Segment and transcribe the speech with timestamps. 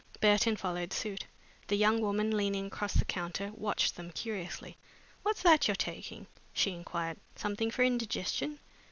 [0.19, 1.27] Burton followed suit.
[1.67, 4.75] The young woman, leaning across the counter, watched them curiously.
[5.21, 7.17] "What's that you're taking?" she inquired.
[7.35, 8.57] "Something for indigestion?"